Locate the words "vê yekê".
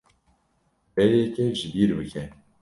0.95-1.45